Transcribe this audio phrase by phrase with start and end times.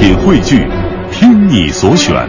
[0.00, 0.66] 品汇聚，
[1.12, 2.26] 听你所选，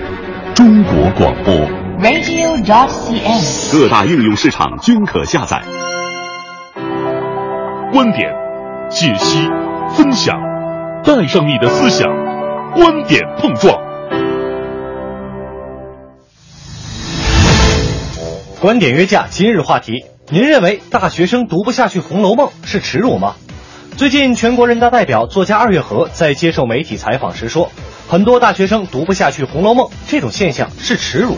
[0.53, 1.55] 中国广播。
[2.01, 3.71] radio.dot.cn，。
[3.71, 5.61] 各大应用市场均可下载。
[7.93, 8.29] 观点、
[8.89, 9.47] 解析、
[9.95, 10.35] 分享，
[11.05, 12.09] 带上你的思想，
[12.73, 13.73] 观点碰撞。
[18.59, 23.35] 观点约架，今日话题：您认为大学生读不下去《红楼梦》是耻辱吗？
[23.97, 27.71] 最近，全国人大代表、作家二月河在接受媒体采访时说，
[28.07, 31.37] 很多大学生读不下去《红楼梦》，这种现象是耻辱。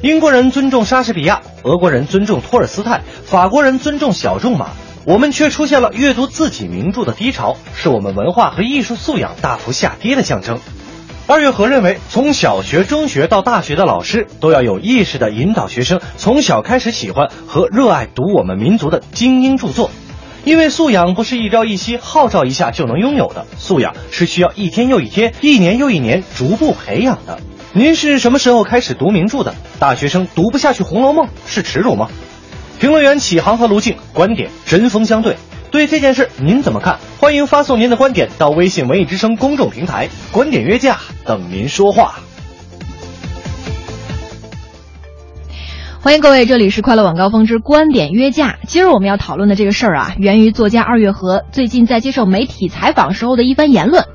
[0.00, 4.70] 英国人尊重莎士比亚，俄国人尊重托尔斯泰，法国人尊重小仲马，
[5.04, 10.60] 我们却出现了阅读自己名著的低潮，是我们文化和艺术素养大幅下跌的象征。
[11.26, 19.90] 二月河认为，从小学、中学到大学的老师都要有意识地引导学生从小开始喜欢和热爱读我们民族的精英著作，
[20.44, 27.38] 因为素养不是一朝一夕、号召一下就能拥有的，素养是需要一天又一天、一年又一年逐步培养的。
[27.72, 29.54] 您是什么时候开始读名著的？
[29.78, 32.08] 大学生读不下去《红楼梦》是耻辱吗？
[32.80, 35.36] 评论员启航和卢静观点针锋相对，
[35.70, 36.98] 对这件事您怎么看？
[37.20, 42.20] 欢迎发送您的观点到微信“文艺之声”公众平台，观点约架等您说话。
[46.02, 48.56] 欢迎各位，这里是快乐晚高峰之观点约架。
[48.66, 54.06] 今儿我们要讨论的这个事儿啊，源于作家二月河最近在接受媒体采访时候的一番言论。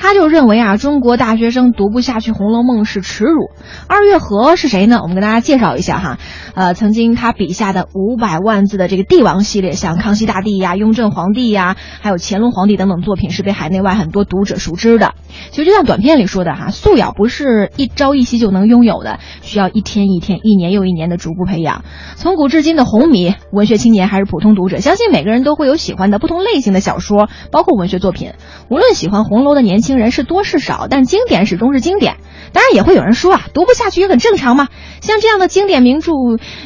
[0.00, 3.50] 他就认为啊，中国大学生读不下去《红楼梦》是耻辱。
[3.88, 5.00] 二月河是谁呢？
[5.02, 6.18] 我们跟大家介绍一下哈。
[6.54, 15.14] 呃，曾经他笔下的五百万字的这个帝王系列，像康熙大帝呀、雍正皇帝呀，还有乾隆皇帝等等作品，是被海内外很多读者熟知的。
[15.50, 21.82] 其实就像短片里说的哈，素养不是一朝一夕就能拥有的，需要一天一天、一年又一年的逐步培养。
[22.14, 28.32] 从古至今的红迷、文学青年还是普通读者，相信每个人都会有喜欢的不同类型的小说，包括文学作品。
[28.70, 32.16] 无论喜欢红楼的年轻人是多是少，但经典始终是经典。
[32.52, 34.68] 当然也会有人说啊，读不下去也很正常嘛。
[35.00, 36.12] 像这样的经典名著，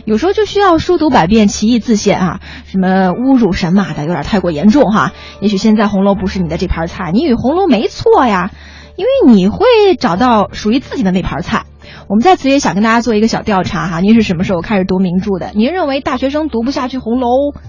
[0.04, 2.40] 有时候就需要书读百遍，其义自现啊。
[2.66, 5.12] 什么侮辱神马的，有点太过严重哈。
[5.40, 8.50] 也许现在红楼不是你的这盘菜，你与红楼没错呀，
[8.96, 9.66] 因为你会
[9.98, 11.64] 找到属于自己的那盘菜。
[12.08, 15.52] 我们在此也想跟大家做一个小调查哈，您是什么时候开始读名著的？
[15.54, 17.28] 您认为大学生读不下去红楼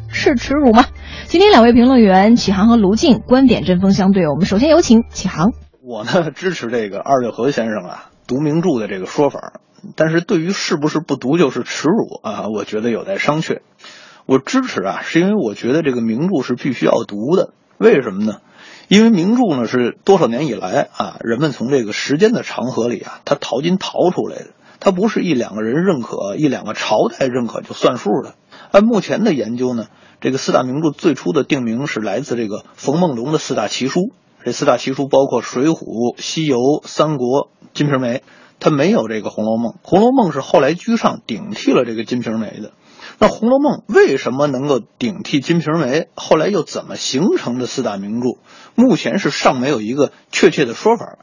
[0.10, 0.86] 是耻辱吗？
[1.28, 5.52] 今天两位评论员启航和卢静观点针锋相对，我们首先有请启航。
[5.82, 9.60] 我呢支持这个二月河先生啊读名著的这个说法，
[9.96, 13.60] 但是对于是不是不读就是耻辱啊，我觉得有待商榷。
[14.26, 17.54] 我支持啊，是因为我觉得这个名著是必须要读的。
[17.84, 18.38] 为什么呢？
[18.88, 24.48] 因为名著呢是多少年以来啊，人们从这个时间的长河里啊，它淘金淘出来的，
[24.80, 28.36] 它不是一两个人认可、一两个朝代认可就算数的。
[28.72, 29.88] 按目前的研究呢，
[30.22, 34.14] 这个四大名著最初的定名是来自这个冯梦龙的四大奇书。
[34.46, 35.74] 这四大奇书包括《水浒》
[36.22, 36.58] 《西游》
[36.88, 37.28] 《三国》
[37.74, 38.18] 《金瓶梅》，
[38.60, 39.74] 它没有这个《红楼梦》。
[39.84, 42.72] 《红楼梦》是后来居上顶替了这个《金瓶梅》的。
[43.24, 46.02] 那《红楼梦》为什么能够顶替《金瓶梅》？
[46.14, 48.38] 后来又怎么形成的四大名著？
[48.76, 51.20] 目前是尚没有一个确切的说法。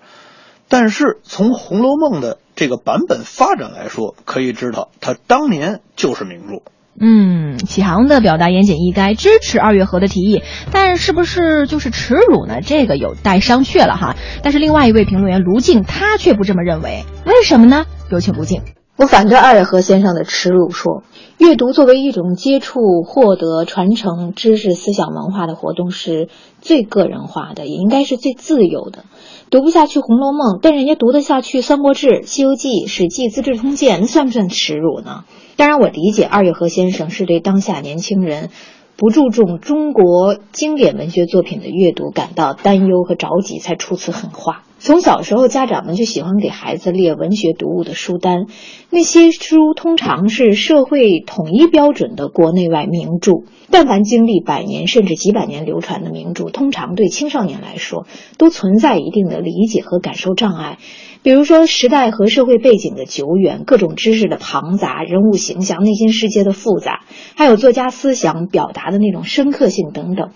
[0.66, 6.62] 但是从《红楼梦》的这个版本发展来说，可以知道它当年就是名著。
[6.98, 12.62] 嗯，启航的表达言简意赅，支持二月河的提议，但是不是就是耻辱呢？
[12.62, 14.16] 这个有待商榷了哈。
[14.42, 17.84] 但是另外一位评论员卢静他却不这么认为，为什么呢？
[18.08, 18.62] 有请卢静。
[19.00, 21.04] 我反对二月河先生的耻辱说，
[21.38, 26.28] 阅读作为一种接触、获得、传承知识、思想、文化的活动，是
[26.60, 29.06] 最个人化的，也应该是最自由的。
[29.48, 35.24] 读不下去《红楼梦》，但人家读得下去《三国志》《西游记》《史记》《资治通鉴》，那算不算耻辱呢？
[35.56, 38.50] 当然，我理解二月河先生是对当下年轻人
[38.98, 44.64] 不注重中国经典文学作品的阅读感到担忧和着急，才出此狠话。
[44.82, 48.46] 从小时候，家长们就喜欢给孩子列文学读物的书单，
[48.88, 53.42] 那些书通常是社会统一标准的国内外名著。
[53.70, 58.06] 但凡经历百年甚至几百年流传的名著，通常对青少年来说
[58.38, 60.78] 都存在一定的理解和感受障碍。
[61.22, 67.00] 比如说，时代和社会背景的久远，各种知识的庞杂，人物形象、内心世界的复杂，
[67.36, 70.30] 还有作家思想表达的那种深刻性等等。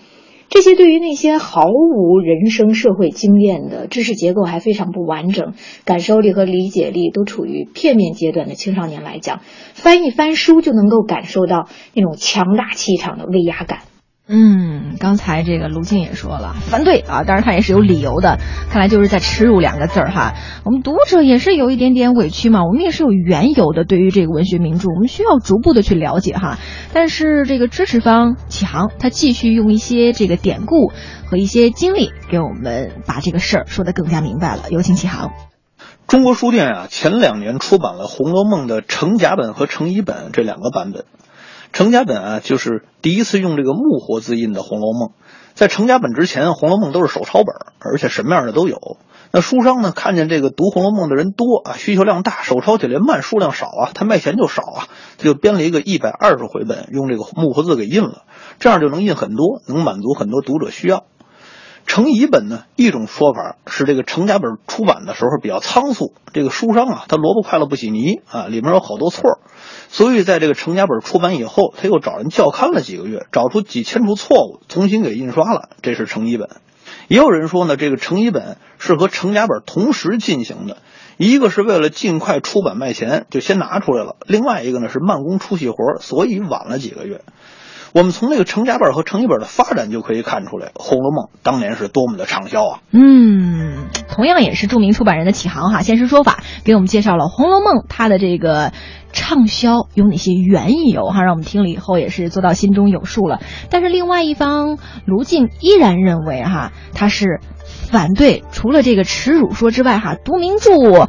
[0.49, 5.53] 这些对于那些毫无人生社会经验的知识结构还非常不完整、
[5.83, 9.41] 感受力和理解力都处于片面阶段的青少年来讲，
[9.73, 13.79] 翻一翻书就能够感受到那种强大气场的威压感。
[14.27, 18.39] 嗯，刚才这个卢静也说了反对啊，当然他也是有理由的，
[18.71, 20.33] 看来就是在耻辱两个字儿哈。
[20.63, 26.57] 我们读者也是有一点点委屈嘛，我们也是有缘由的，对于这个文学名著，我们需要逐步的去了解哈。
[26.91, 30.91] 但是这个支持方启航，他继续用一些这个典故
[31.29, 34.63] 和一些经历，给我们把这个事儿说得更加明白了。
[34.71, 35.33] 有请启航。
[36.07, 41.05] 中国书店啊，前两年出版了《红楼梦》的成甲本和成乙本这两个版本。
[41.75, 45.09] 程家本啊，就是第一次用这个木活字印的《红楼梦》。
[45.55, 48.95] 在程家本之前，《红楼梦》都是手抄本，而且什么样的都有。
[49.31, 54.87] 那书商呢，看见这个读《红楼梦》的人多啊，需求量大，手抄起来慢，数量少啊，他卖钱就少啊，
[55.17, 58.23] 他就编了一个一百二十回本，用这个木活字给印了，
[58.57, 61.03] 这样就能印很多，能满足很多读者需要。
[61.95, 69.39] 成乙本呢，一种说法是这个成甲本出版的时候比较仓促，这个书商啊，他萝卜快了不洗泥啊，里面有好多错。
[69.87, 75.69] 所以，在这个成甲本出版以后，他又找人校勘了几个月，找出几千处错误，重新给印刷了。
[75.81, 76.49] 这是成乙本。
[77.07, 80.79] 也有人说呢，这个成乙本是和成甲本同时进行的，
[81.15, 87.21] 一个是为了尽快出版卖钱，就先拿出来了；另外一个呢是慢工出细活，所以晚了几个月。
[87.95, 92.81] 我们从那个成甲本和成乙本的发展就可以看出来，《红楼梦》当年是多么的畅销啊！
[92.91, 98.73] 嗯，同样也是著名出版人的启航哈，现实说法给我们介绍了《红楼梦》它的这个
[99.13, 103.39] 畅销有哪些缘由哈，让我们听了以后也是做到心中有数了。
[103.69, 111.07] 但是另外一方卢静依然认为哈，他是反对除了这个耻辱说之外哈，读名著，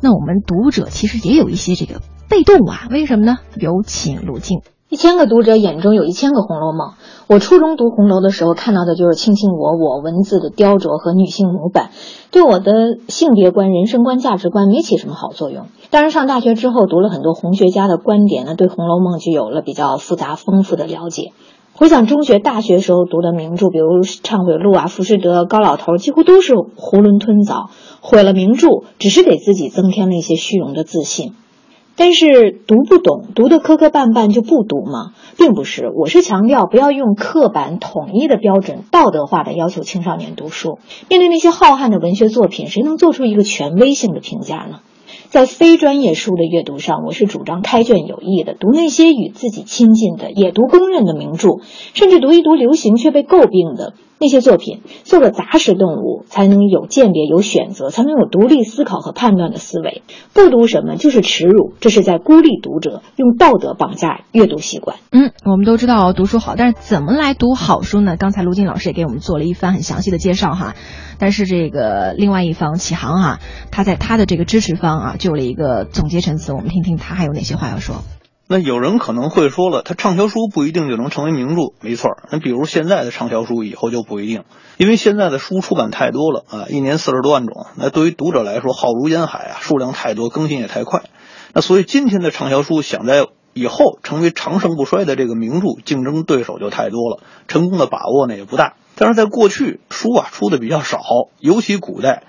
[0.00, 3.38] 那我们读者其实也有一些这个被动啊，为什么呢？
[3.56, 4.60] 有请卢静。
[4.90, 6.88] 一千个读者眼中有一千个《红楼梦》。
[7.26, 11.90] 我初中读红楼的时候，看到的就是卿卿我我、文字的雕琢和女性模板，
[12.30, 15.66] 对我的性别观、人生观、价值观没起什么好作用。
[15.90, 21.32] 当然，上大学之后读了很多红学家的观点呢，对《红楼梦》就有了比较复杂丰富的了解。
[21.74, 27.68] 回想中学、大学时候读的名著，比如《忏悔录》啊、《浮士德》、高老头，几乎都是囫囵吞枣，
[28.00, 28.68] 毁了名著，
[28.98, 31.34] 只是给自己增添了一些虚荣的自信。
[31.98, 35.14] 但是读不懂，读的磕磕绊绊就不读吗？
[35.36, 40.78] 并不是，我是强调不要用刻板统一的标准、道德化的要求青少年读书。
[41.08, 44.78] 面对那些浩瀚的文学作品，谁能做出一个权威性的评价呢？
[45.28, 51.58] 在非专业书的阅读上，我是主张开卷有益的，读那些与自己亲近的、也读公认的名著，
[51.94, 53.94] 甚至读一读流行却被诟病的。
[54.20, 60.02] 那些作品做个杂食动物，才能有鉴别、有选择，才能有独立思考和判断的思维。
[60.32, 64.96] 不读什么就是耻辱，这是在孤立读者，用道德绑架阅读习惯。
[65.12, 68.16] 嗯，我们都知道读书好，但是怎么来读好书呢？
[68.16, 70.74] 刚才卢静老师也给我们做了一番很详细的介绍哈。
[71.20, 78.02] 但是这个另外一方启航啊，他在他的这个支持方啊，就了一个总结陈词，我们听听他还有哪些话要说。
[78.50, 82.16] 那有人可能会说了，他畅销书不一定就能成为名著，没错。
[82.30, 84.44] 那比如现在的畅销书，以后就不一定，
[84.78, 91.02] 因为现在的书出版太多了啊，一年四十多万种，那对于读者来说浩如烟海啊，数量太多，更新也太快。
[91.52, 98.76] 那所以今天的畅销书想在以后成为长盛不衰的这个名著，竞争对手就太多了，成功的把握呢也不大。
[98.94, 101.02] 但是在过去，书啊出的比较少，
[101.38, 102.22] 尤其古代，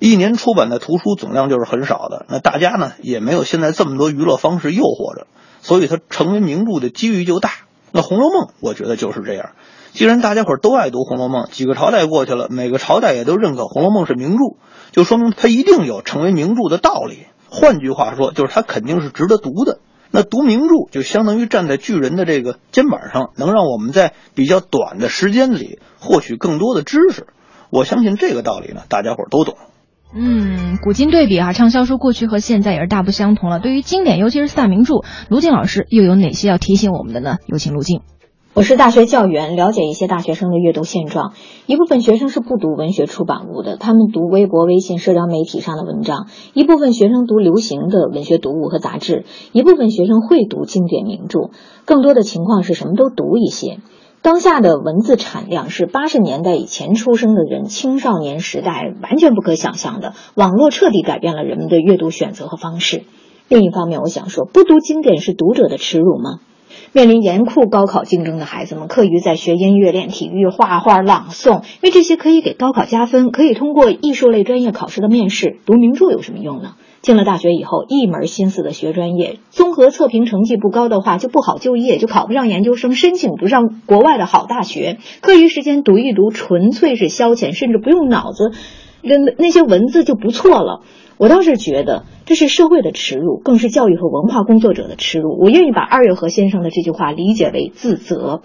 [0.00, 5.28] 一年出版的图书总量就是很少的，那大家呢也没有现在这么多娱乐方式诱惑着。
[5.60, 7.50] 所以它成为名著的机遇就大。
[7.92, 9.50] 那《红楼梦》我觉得就是这样。
[9.92, 14.56] 既然大家伙都爱读《红楼梦》，几个朝代过去了，每个朝代也都认可《红楼梦》是名著，
[14.92, 17.26] 就说明它一定有成为名著的道理。
[17.48, 19.80] 换句话说，就是它肯定是值得读的。
[20.12, 27.26] 那读名著就相当于站在巨人的这个肩膀上，能让我们在比较短的时间里获取更多的知识。
[27.70, 29.56] 我相信这个道理呢，大家伙都懂。
[30.12, 33.60] 嗯，古今对比啊，畅销书过去和现在也是大不相同了。
[33.60, 37.36] 对于经典，尤其是四大名著，卢静老师又有哪些要提醒我们的呢？
[37.46, 38.00] 有请卢静。
[38.52, 41.34] 我是大学教员，了解一些大学生的阅读现状。
[41.66, 51.50] 一部分学生是不读文学出版物的，他们读微博、微信、社交媒体上的文章；一部分学生读流行的文学读物和杂志；一部分学生会读经典名著。
[51.84, 53.78] 更多的情况是什么都读一些。
[54.22, 60.12] 当下的文字产量是八十年代以前出生的人青少年时代完全不可想象的。
[60.34, 63.04] 网络彻底改变了人们的阅读选择和方式。
[63.48, 66.40] 另一方面，我想说，不读经典是读者的耻辱吗？
[66.92, 75.60] 面临严酷高考竞争的孩子们，课余在学音乐、练体育、画画、朗诵，因为这些可以给高考加分，可以通过艺术类专业考试的面试。
[75.64, 76.74] 读名著有什么用呢？
[77.02, 84.98] 进了大学以后，一门心思的学专业，综合测评成绩不高的话，就不好就业，就考不上研究生，申请不上国外的好大学。
[85.22, 88.52] 课余时间读一读，纯粹是消遣，甚至不用脑子，
[89.02, 90.82] 那那些文字就不错了。
[91.16, 95.38] 我倒是觉得这是社会的耻辱，更是教育和文化工作者的耻辱。
[95.38, 98.42] 我愿意把二月河先生的这句话理解为自责。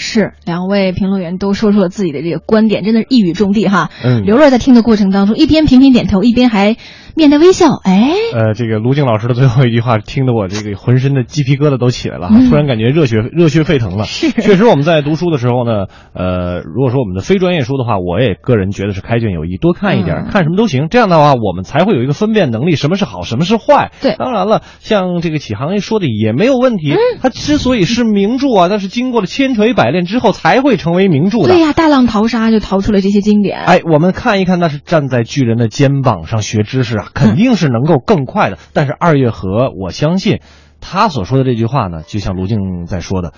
[0.00, 3.90] 是，两位评论员都说出了自己的这个观点，真的是一语中的哈。
[4.02, 6.76] 嗯刘乐在听的过程当中，一边频频点头，一边还
[7.14, 7.66] 面带微笑。
[7.84, 14.04] 哎，呃，这个卢静老师的最后一句话，听得我这个浑身的鸡皮疙瘩都起来了，嗯突然感觉热血热血沸腾了。
[14.04, 20.88] 是确实我们在读书的时候呢，呃，如果说我们的非专业书的话，我也个人觉得是开卷有益，多看一点，嗯看什么都行。
[20.90, 23.92] 这样的话，我们才会有一个分辨能力，什么是好，什么是坏。
[24.00, 26.96] 对当然了，像这个启航说的也没有问题。
[27.20, 31.48] 它之所以是名著啊，但是经过了千锤百炼之后才会成为名著的。
[31.48, 33.60] 对呀，大浪淘沙就淘出了这些经典。
[33.60, 38.58] 哎，我们看一看，那是站在巨人的肩膀上学知识啊，肯定是能够更快的。
[38.72, 40.40] 但是二月河，我相信
[40.80, 43.32] 他所说的这句话呢，就像卢静在说的，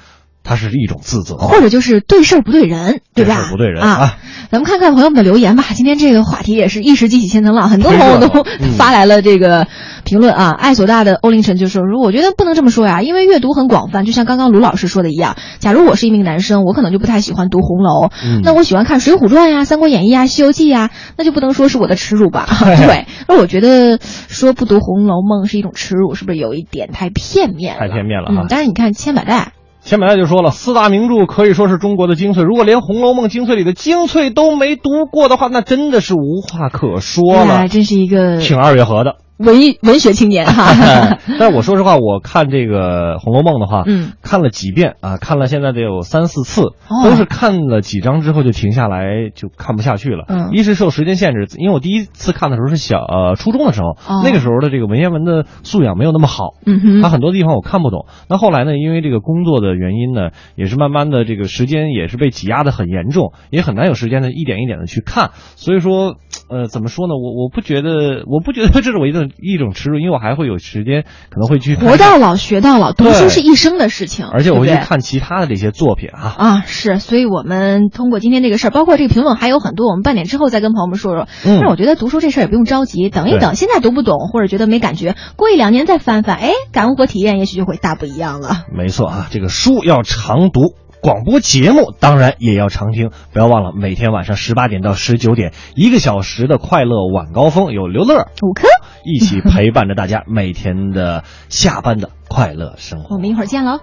[0.45, 3.37] 它是一种自责，或者就是对事儿不对人，对吧？
[3.37, 4.19] 对事不对人啊啊。
[4.51, 5.65] 咱们看看朋友们的留言吧。
[5.75, 8.45] 今天这个话题也是一时激起千层浪，很多朋友都
[8.77, 9.67] 发来了这个
[10.05, 10.51] 评论啊。
[10.51, 15.37] 爱所大的欧凌晨就说：“说我觉得不能这么说呀，因为阅读很广泛，就像刚刚卢老师说的一样。
[15.59, 22.47] 假如我是一名男生，我可能就不太喜欢读红楼，嗯那我喜欢看《水浒传》呀、《三国演义》呀、《西游记》呀，那就不能说是我的耻辱吧？
[22.61, 23.07] 对。
[23.27, 27.81] 那我觉得说不读《红楼梦》是一种耻辱，是不是有一点太片面了？
[27.81, 29.53] 太片面了啊嗯，但是你看千百代。”
[29.85, 32.45] 千百代就说了，四大名著可以说是中国的精粹。
[32.45, 37.69] 如果连《红楼梦》精粹里的精粹都没读过的话，那真的是无话可说哎了。
[37.69, 39.17] 真是一个挺二月河的。
[39.43, 41.19] 文艺文学青年哈。
[41.39, 50.25] 但是我说实话，我看这个《红楼梦》的话，嗯，看了几遍啊，看了现在得有三四次，哦都是看了几章之后就停下来，就看不下去了。
[50.29, 58.07] 嗯一是受时间限制，因为我第一次看的时候是小呃初中的时候，哦那个时候的这个文言文的素养没有那么好，嗯哼它很多地方我看不懂。
[58.29, 65.31] 那后来呢，因为这个工作的原因呢，也是慢慢的这个时间也是被挤压的很严重，也很难有时间呢一点一点的去看。
[65.57, 66.17] 所以说，
[66.49, 67.15] 呃，怎么说呢？
[67.15, 76.35] 我我不觉得，我不觉得这是我一种一种耻辱，因为我还会有时间可能会去活到老学到老，读书是一生的事情，而且我会去看其他的这些作品啊。
[76.37, 81.29] 啊，是，所以我们通过今天这个事儿，包括这个评论还有很多，我们半点之后再跟朋友们说说。
[81.45, 88.65] 嗯但是我觉得读书这事儿也不用着急，等一等，现在读不懂或者觉得没感觉，过一两年再翻翻，哎，感悟和体验也许就会大不一样了。
[88.73, 90.75] 没错啊，这个书要常读。
[91.03, 98.69] 广播节目当然也要常听，不要忘了每天晚上十八点到十九点，一个小时的快乐晚高峰，有刘乐五科，
[99.05, 103.21] 一起陪伴着大家每天的下班的快乐生活 我。
[103.21, 103.81] 们一会儿见喽。